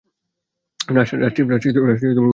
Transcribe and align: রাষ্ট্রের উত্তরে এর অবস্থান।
রাষ্ট্রের 0.89 1.21
উত্তরে 1.23 1.69
এর 1.69 1.83
অবস্থান। 1.83 2.27